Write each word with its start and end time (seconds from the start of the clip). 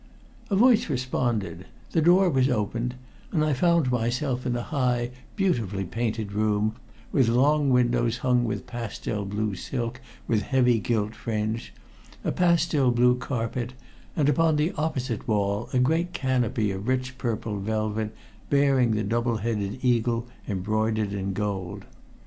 A 0.49 0.55
voice 0.55 0.89
responded, 0.89 1.67
the 1.91 2.01
door 2.01 2.27
was 2.27 2.49
opened, 2.49 2.95
and 3.31 3.45
I 3.45 3.53
found 3.53 3.91
myself 3.91 4.47
in 4.47 4.55
a 4.55 4.63
high, 4.63 5.11
beautifully 5.35 5.83
painted 5.83 6.31
room, 6.33 6.73
with 7.11 7.27
long 7.29 7.69
windows 7.69 8.17
hung 8.25 8.43
with 8.43 8.65
pastel 8.65 9.25
blue 9.25 9.53
silk 9.53 10.01
with 10.27 10.41
heavy 10.41 10.79
gilt 10.79 11.13
fringe, 11.13 11.71
a 12.23 12.31
pastel 12.31 12.89
blue 12.89 13.15
carpet, 13.15 13.73
and 14.15 14.27
upon 14.27 14.55
the 14.55 14.71
opposite 14.71 15.27
wall 15.27 15.69
a 15.71 15.77
great 15.77 16.13
canopy 16.13 16.71
of 16.71 16.87
rich 16.87 17.19
purple 17.19 17.59
velvet 17.59 18.11
bearing 18.49 18.93
the 18.95 19.03
double 19.03 19.37
headed 19.37 19.85
eagle 19.85 20.27
embroidered 20.47 21.13
in 21.13 21.31
gold. 21.33 21.85